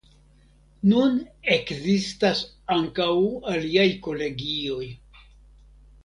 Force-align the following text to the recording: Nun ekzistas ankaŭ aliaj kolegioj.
Nun 0.91 1.17
ekzistas 1.55 2.41
ankaŭ 2.75 3.09
aliaj 3.51 3.85
kolegioj. 4.07 4.89